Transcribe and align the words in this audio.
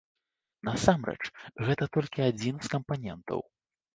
Насамрэч, 0.67 1.19
гэта 1.67 1.83
толькі 1.97 2.25
адзін 2.31 2.55
з 2.65 2.75
кампанентаў. 2.75 3.39